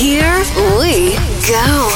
[0.00, 0.40] Here
[0.78, 1.12] we
[1.46, 1.90] go.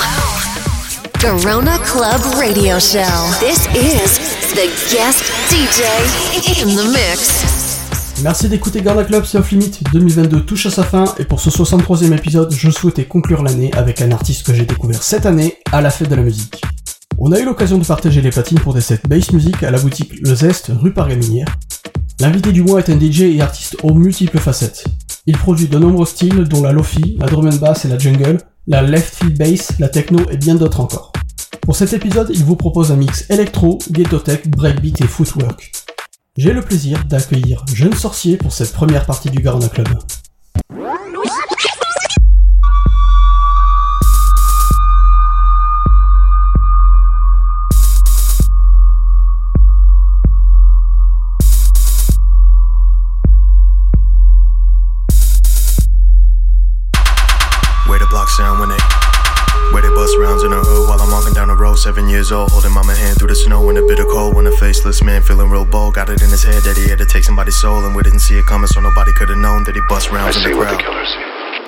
[1.19, 3.01] Corona Club Radio Show.
[3.41, 4.21] This is
[4.53, 5.81] the guest DJ
[6.63, 8.21] in the mix.
[8.23, 9.81] Merci d'écouter Garda Club, c'est Off Limit.
[9.91, 14.03] 2022 touche à sa fin et pour ce 63e épisode, je souhaitais conclure l'année avec
[14.03, 16.61] un artiste que j'ai découvert cette année à la fête de la musique.
[17.17, 19.79] On a eu l'occasion de partager les platines pour des sets bass music à la
[19.81, 21.49] boutique Le Zest, rue Paris-Minière.
[22.21, 24.85] L'invité du mois est un DJ et artiste aux multiples facettes.
[25.27, 28.37] Il produit de nombreux styles dont la lofi, la drum and bass et la jungle,
[28.67, 31.13] la left field bass, la techno et bien d'autres encore.
[31.63, 35.73] Pour cet épisode, il vous propose un mix électro, ghetto tech, breakbeat et footwork.
[36.37, 39.89] J'ai le plaisir d'accueillir Jeune Sorcier pour cette première partie du Garona Club.
[62.25, 64.35] Years old, holding mama hand through the snow in a bitter cold.
[64.35, 66.97] When a faceless man feeling real bold, got it in his head that he had
[66.97, 69.65] to take somebody's soul, and we didn't see it coming, so nobody could have known
[69.65, 70.81] that he bust rounds in the crowd.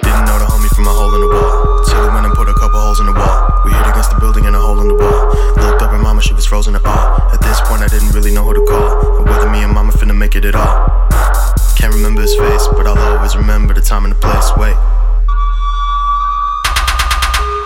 [0.01, 1.85] Didn't know the homie from a hole in the wall.
[1.85, 3.37] Till he went and put a couple holes in the wall.
[3.69, 5.29] We hit against the building and a hole in the wall.
[5.61, 7.21] Looked up at mama, she was frozen at all.
[7.37, 9.93] At this point, I didn't really know who to call, or whether me and mama
[9.93, 10.89] finna make it at all.
[11.77, 14.49] Can't remember his face, but I'll always remember the time and the place.
[14.57, 14.96] Wait.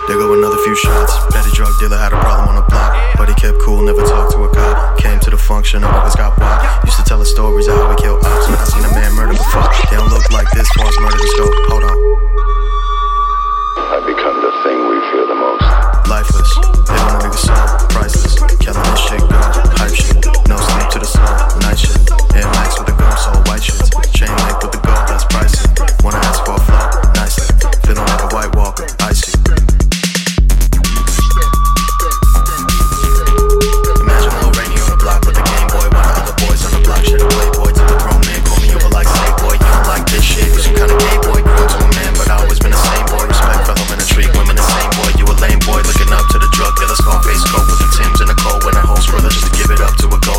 [0.07, 1.13] There go another few shots.
[1.31, 4.33] Petty drug dealer had a problem on the block, but he kept cool, never talked
[4.33, 4.97] to a cop.
[4.97, 6.83] Came to the function, always got wild.
[6.85, 8.49] Used to tell us stories of how he killed ops.
[8.49, 9.69] I seen a man murder before.
[9.89, 11.53] They don't look like this, was murder the scope.
[11.69, 11.97] Hold on.
[13.77, 15.63] I become the thing we fear the most.
[16.09, 16.49] Lifeless,
[16.89, 18.35] they want a nigga soul, priceless.
[18.57, 19.39] Killing this shit, go,
[19.77, 20.17] hype shit.
[20.49, 20.57] No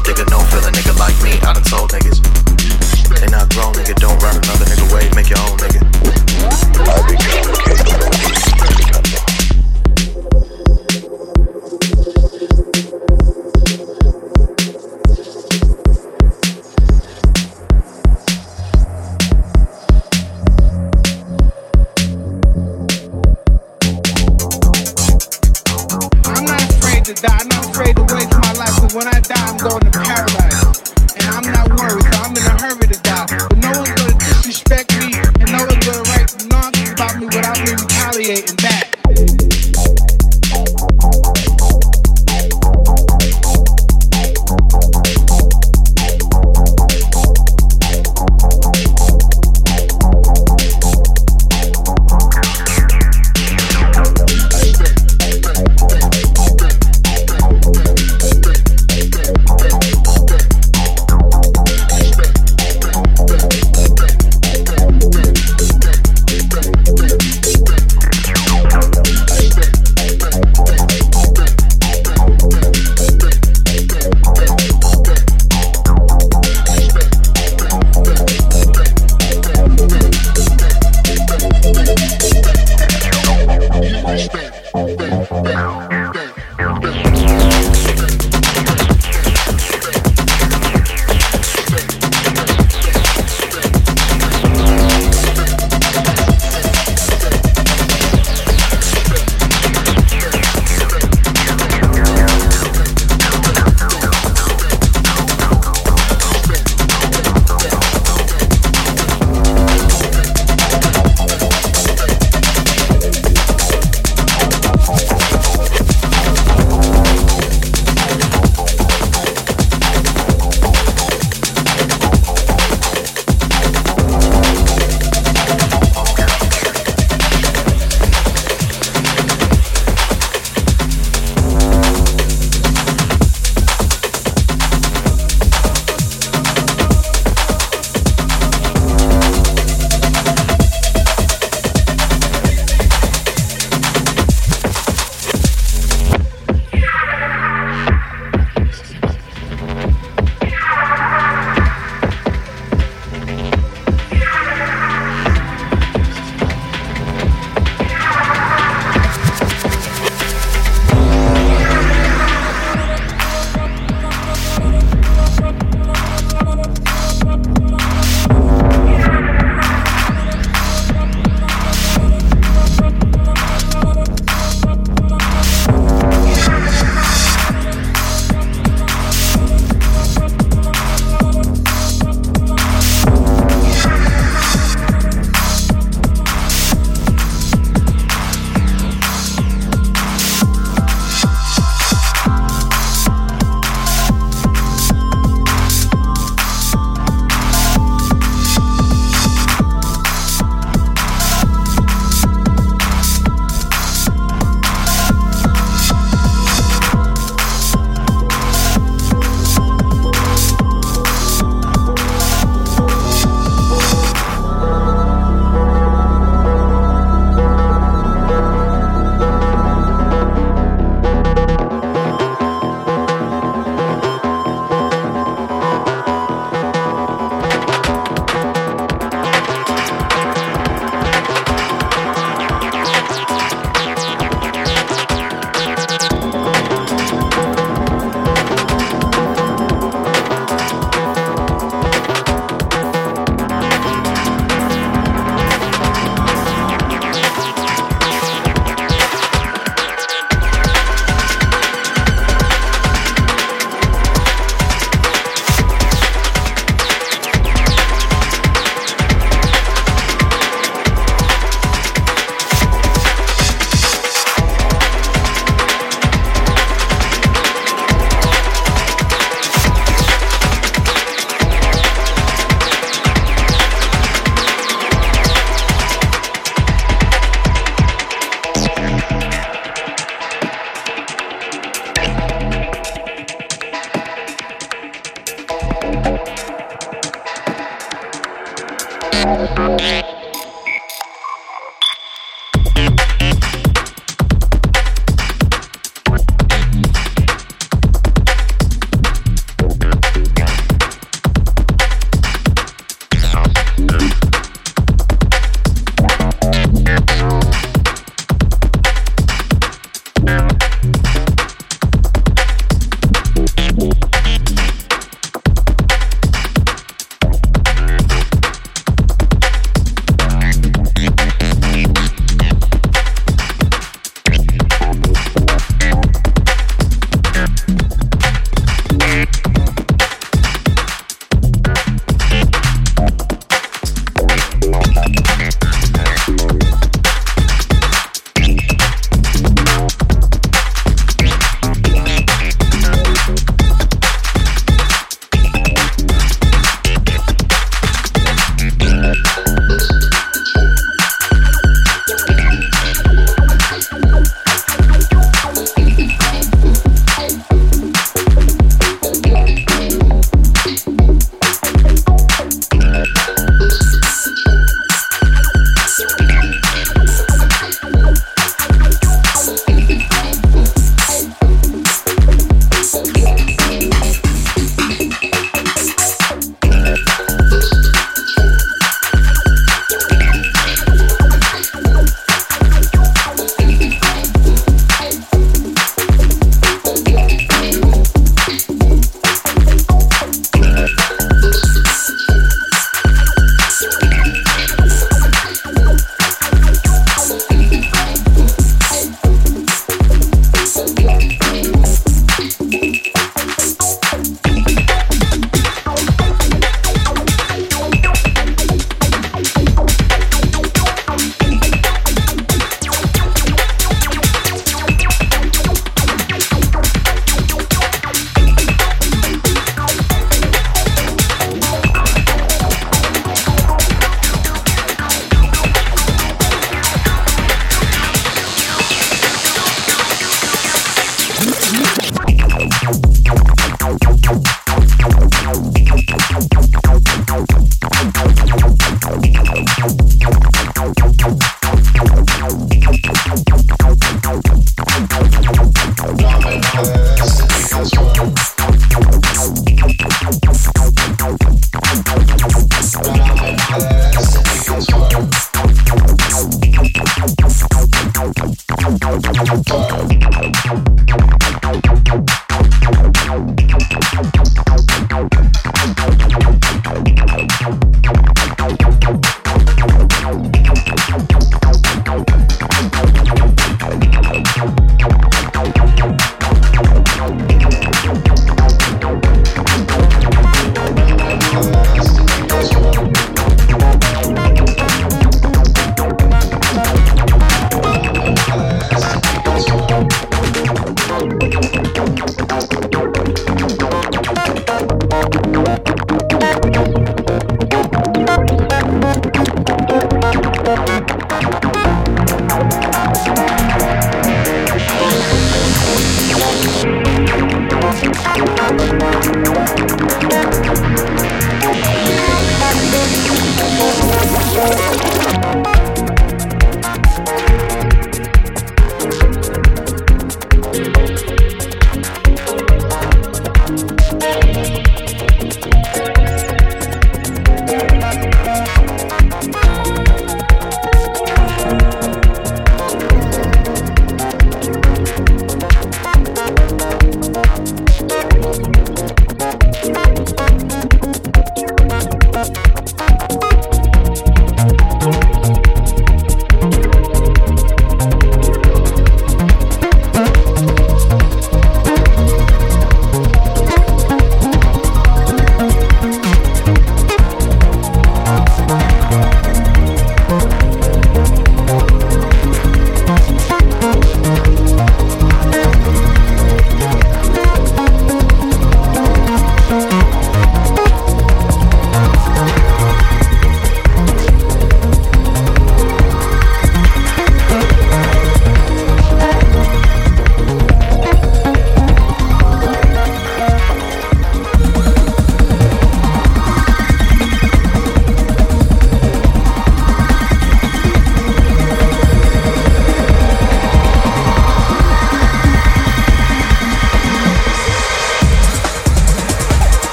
[0.00, 1.32] old nigga, no feeling nigga like me.
[1.42, 2.20] I done told niggas.
[3.20, 3.94] They not grown, nigga.
[3.96, 5.10] Don't run another nigga way.
[5.14, 5.99] Make your own nigga.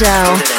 [0.00, 0.49] Show.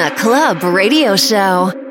[0.00, 1.89] Garona Club Radio Show.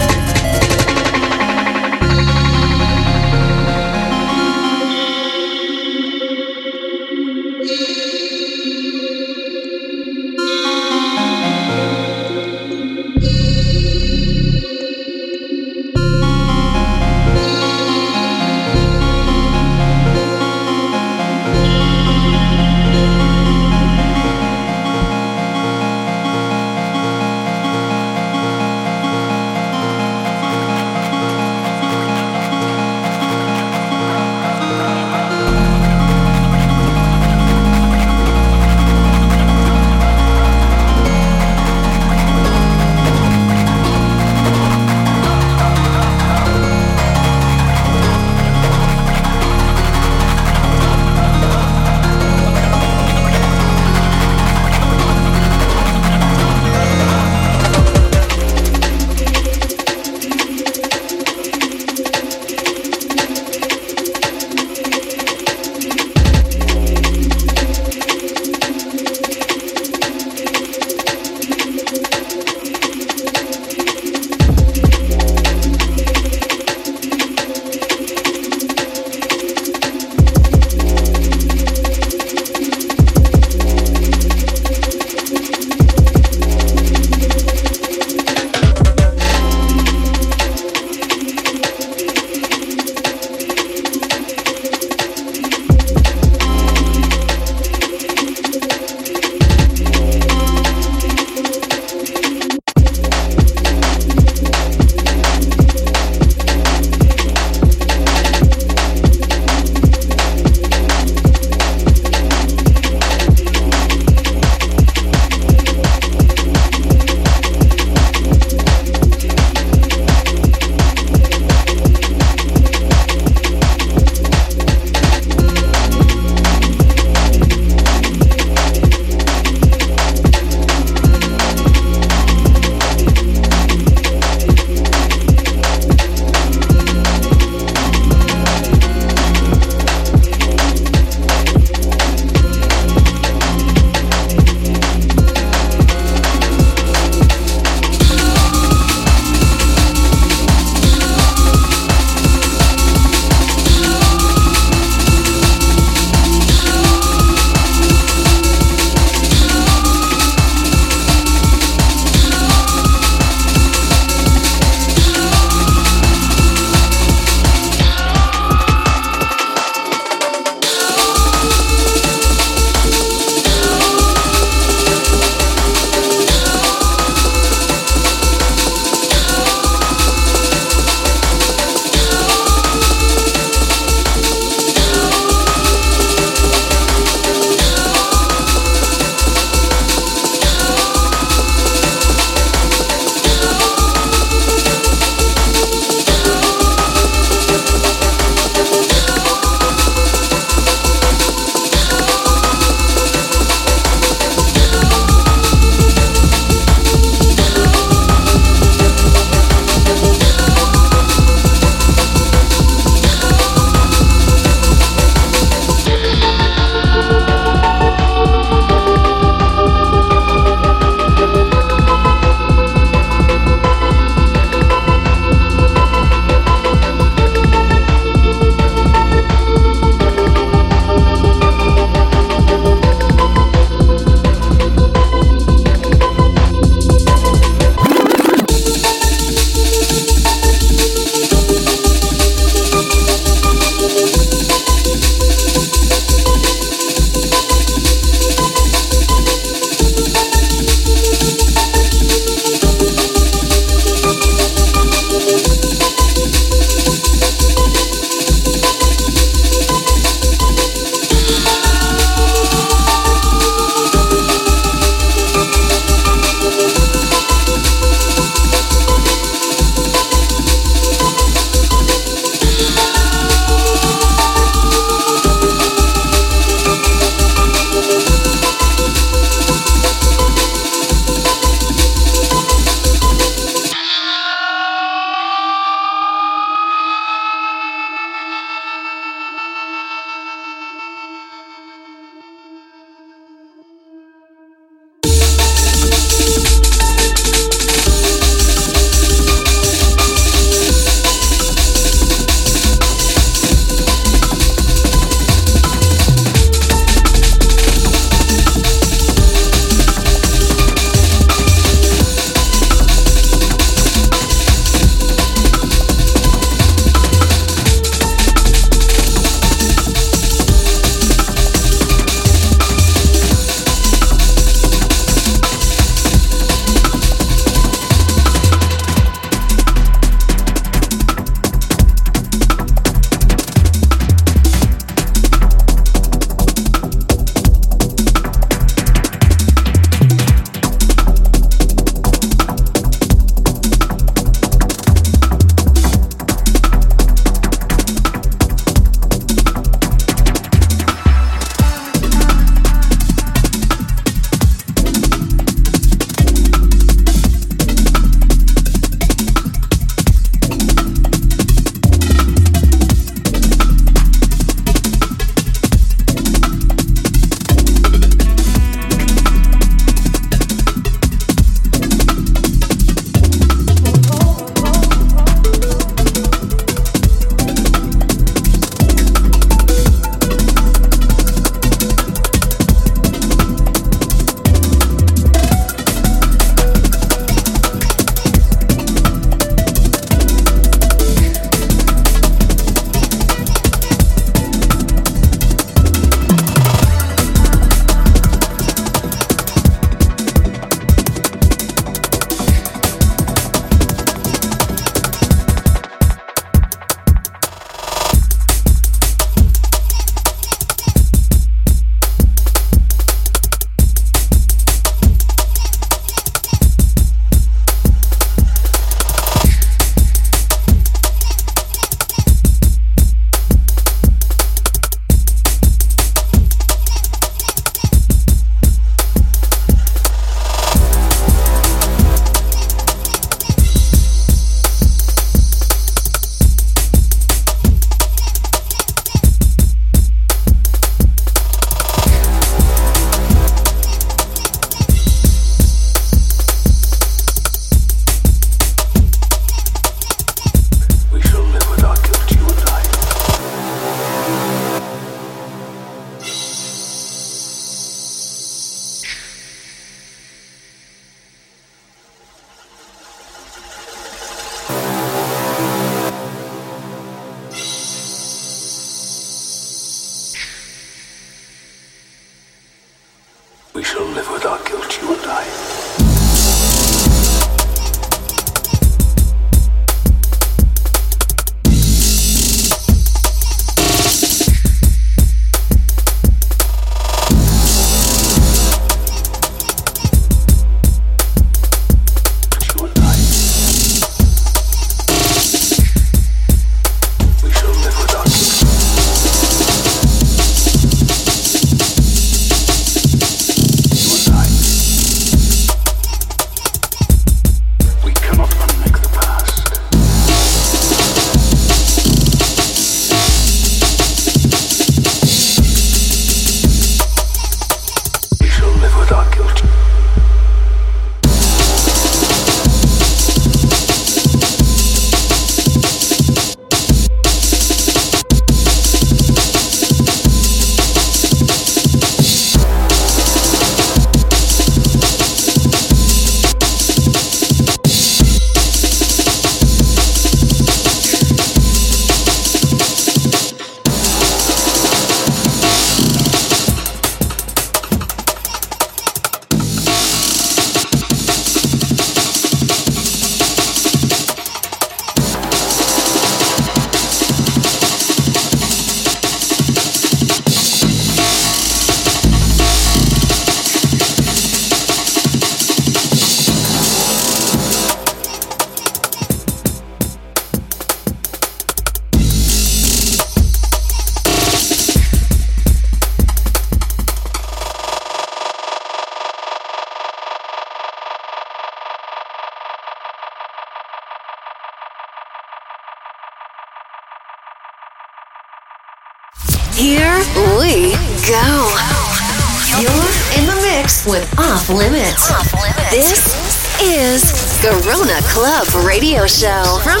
[599.00, 600.00] Show from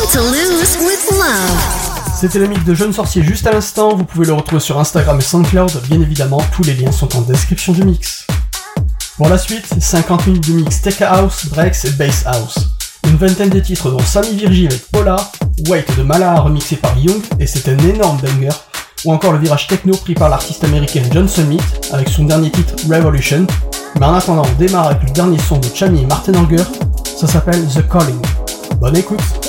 [0.84, 2.16] with Love.
[2.20, 5.18] C'était le mix de Jeune Sorcier juste à l'instant, vous pouvez le retrouver sur Instagram
[5.20, 8.26] et SoundCloud, bien évidemment, tous les liens sont en description du mix.
[9.16, 12.58] Pour la suite, 50 minutes de mix Tech House, Breaks et Bass House.
[13.04, 15.16] Une vingtaine de titres dont Sammy Virgie avec Paula,
[15.68, 18.56] Wait de Malaha remixé par Young et c'est un énorme banger,
[19.04, 21.60] ou encore le virage techno pris par l'artiste américaine John Summit
[21.92, 23.46] avec son dernier titre Revolution.
[24.00, 26.64] Mais en attendant, on démarre avec le dernier son de Chami et Martin Anger,
[27.04, 28.20] ça s'appelle The Calling.
[28.80, 29.47] Bonne écoute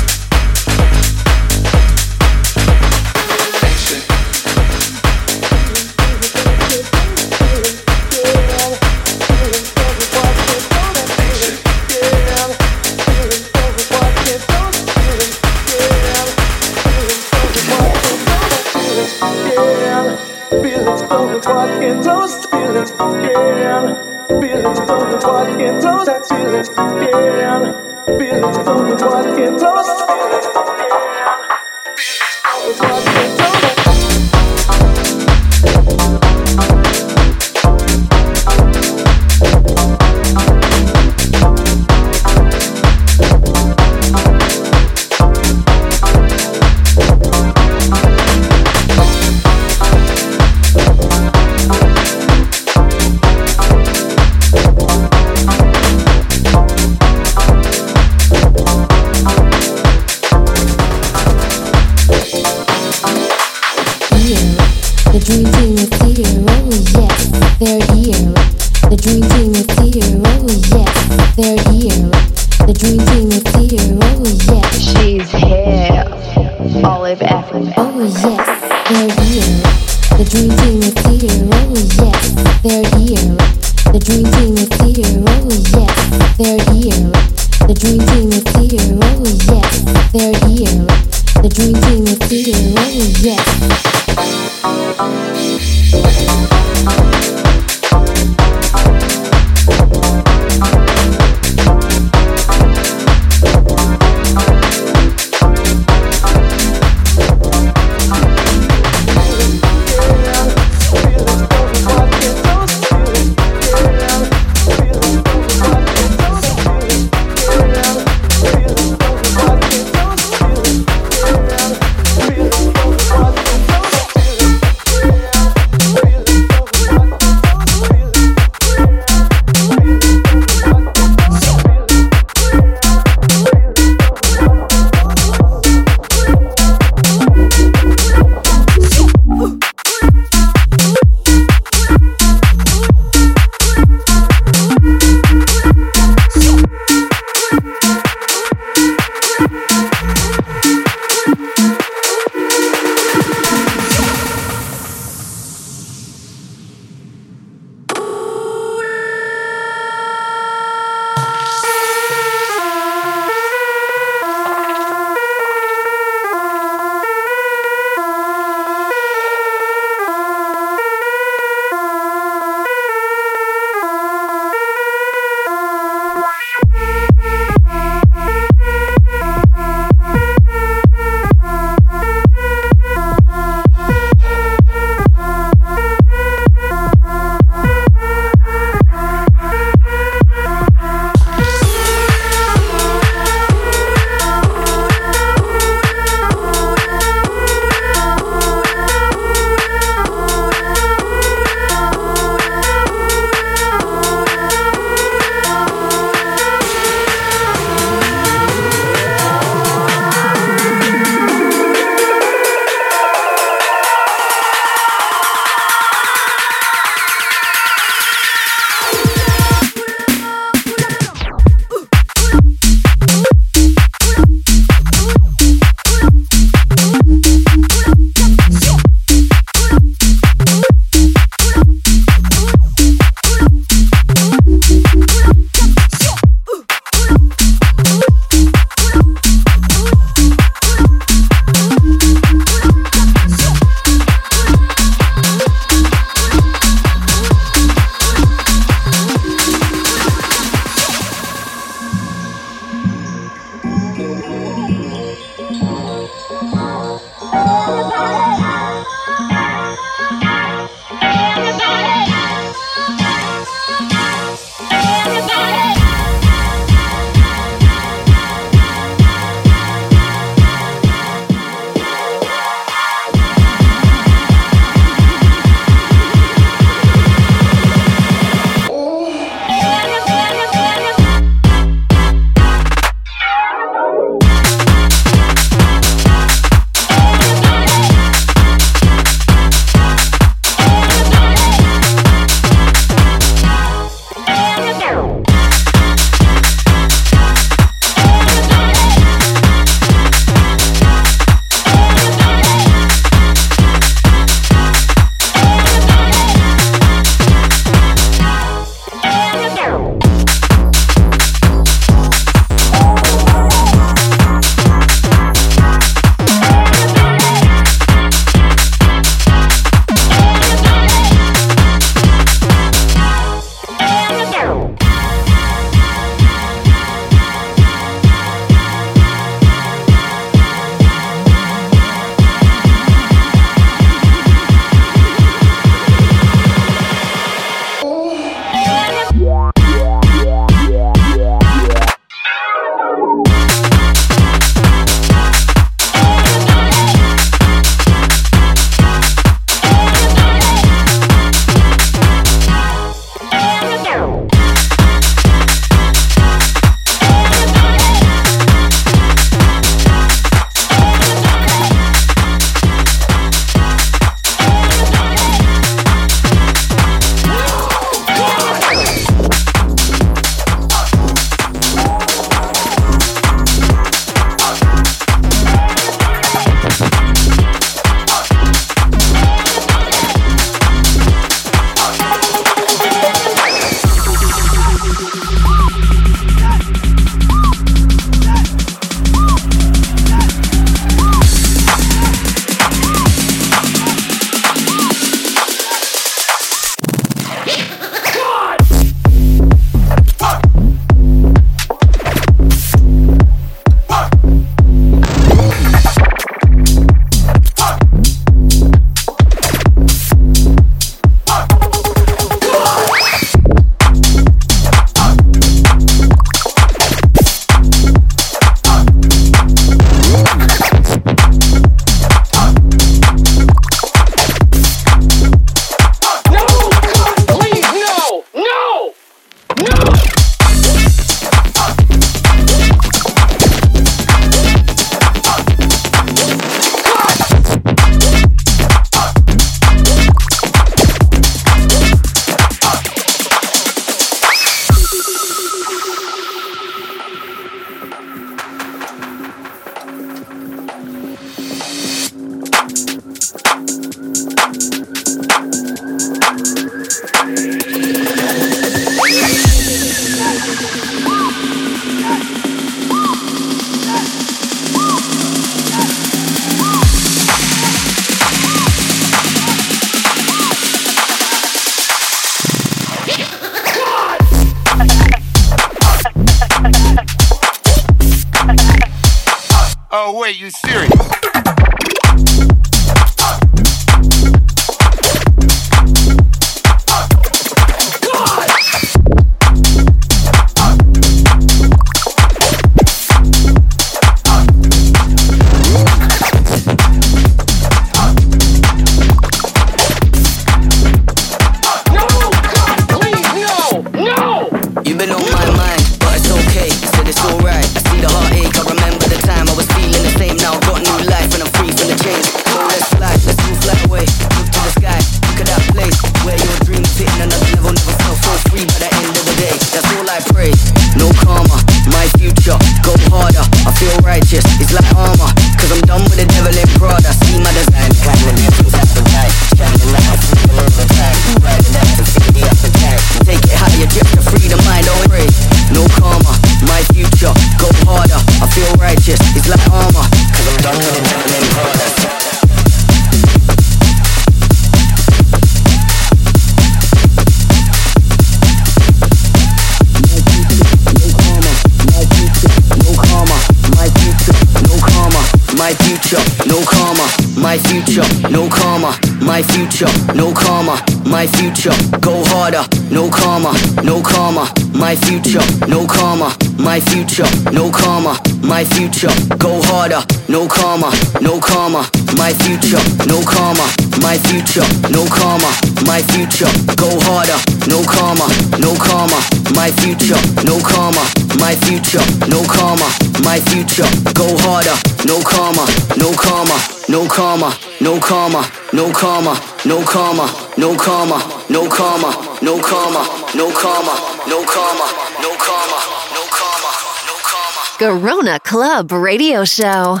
[557.48, 558.92] my future, no karma,
[559.22, 560.76] my future, no karma,
[561.08, 563.52] my future, go harder, no karma,
[563.82, 564.46] no karma.
[564.74, 566.36] My future, no karma.
[566.58, 568.14] My future, no karma.
[568.42, 571.88] My future, go harder, no karma, no karma.
[572.16, 572.78] My future,
[573.08, 573.66] no karma.
[574.00, 575.50] My future, no karma.
[575.86, 578.28] My future, go harder, no karma,
[578.60, 579.18] no karma.
[579.56, 581.02] My future, no karma.
[581.40, 582.88] My future, no karma.
[583.24, 585.64] My future, go harder, no karma,
[585.98, 586.56] no karma,
[586.88, 587.50] no karma,
[587.80, 588.42] no karma,
[588.72, 589.34] no karma,
[589.64, 591.18] no karma, no karma,
[591.50, 592.10] no karma,
[592.42, 593.02] no karma,
[593.34, 593.94] no karma,
[594.28, 594.86] no karma,
[595.18, 595.78] no karma,
[596.14, 596.70] no karma,
[597.06, 597.62] no karma.
[597.78, 600.00] Garona Club Radio Show.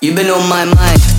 [0.00, 1.15] You've been on my mind.